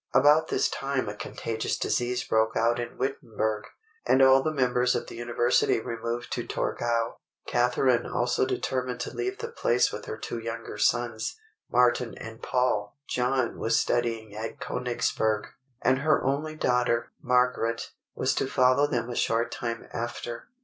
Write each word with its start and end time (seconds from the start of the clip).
About 0.15 0.47
this 0.47 0.67
time 0.67 1.07
a 1.07 1.13
contagious 1.15 1.77
disease 1.77 2.23
broke 2.23 2.55
out 2.57 2.79
in 2.79 2.97
Wittenberg, 2.97 3.65
and 4.03 4.19
all 4.19 4.41
the 4.41 4.51
members 4.51 4.95
of 4.95 5.05
the 5.05 5.13
University 5.15 5.79
removed 5.79 6.31
to 6.31 6.47
Torgau. 6.47 7.17
Catharine 7.45 8.07
also 8.07 8.43
determined 8.47 8.99
to 9.01 9.13
leave 9.15 9.37
the 9.37 9.47
place 9.49 9.91
with 9.91 10.05
her 10.05 10.17
two 10.17 10.39
younger 10.39 10.79
sons, 10.79 11.35
Martin 11.71 12.15
and 12.17 12.41
Paul 12.41 12.97
(John 13.07 13.59
was 13.59 13.77
studying 13.77 14.35
at 14.35 14.59
Konigsberg), 14.59 15.49
and 15.83 15.99
her 15.99 16.23
only 16.23 16.55
daughter, 16.55 17.11
Margaret, 17.21 17.91
was 18.15 18.33
to 18.33 18.47
follow 18.47 18.87
them 18.87 19.07
a 19.07 19.15
short 19.15 19.51
time 19.51 19.87
after. 19.93 20.47